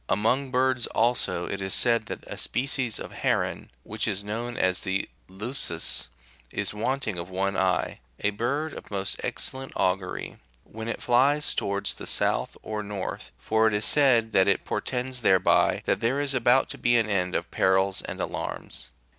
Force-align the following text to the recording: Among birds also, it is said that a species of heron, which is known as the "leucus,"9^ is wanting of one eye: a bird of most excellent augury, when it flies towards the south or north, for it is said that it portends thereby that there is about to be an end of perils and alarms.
Among 0.09 0.49
birds 0.49 0.87
also, 0.87 1.45
it 1.45 1.61
is 1.61 1.75
said 1.75 2.07
that 2.07 2.23
a 2.25 2.35
species 2.35 2.97
of 2.97 3.11
heron, 3.11 3.69
which 3.83 4.07
is 4.07 4.23
known 4.23 4.57
as 4.57 4.79
the 4.79 5.07
"leucus,"9^ 5.29 6.09
is 6.49 6.73
wanting 6.73 7.19
of 7.19 7.29
one 7.29 7.55
eye: 7.55 7.99
a 8.19 8.31
bird 8.31 8.73
of 8.73 8.89
most 8.89 9.21
excellent 9.23 9.73
augury, 9.75 10.37
when 10.63 10.87
it 10.87 11.03
flies 11.03 11.53
towards 11.53 11.93
the 11.93 12.07
south 12.07 12.57
or 12.63 12.81
north, 12.81 13.31
for 13.37 13.67
it 13.67 13.75
is 13.75 13.85
said 13.85 14.31
that 14.31 14.47
it 14.47 14.65
portends 14.65 15.21
thereby 15.21 15.83
that 15.85 15.99
there 15.99 16.19
is 16.19 16.33
about 16.33 16.67
to 16.71 16.79
be 16.79 16.97
an 16.97 17.07
end 17.07 17.35
of 17.35 17.51
perils 17.51 18.01
and 18.01 18.19
alarms. 18.19 18.89